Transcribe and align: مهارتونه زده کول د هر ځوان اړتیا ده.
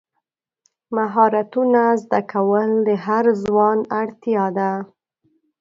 مهارتونه 0.95 1.83
زده 2.03 2.21
کول 2.31 2.69
د 2.87 2.89
هر 3.05 3.25
ځوان 3.43 3.79
اړتیا 4.01 4.45
ده. 4.57 4.71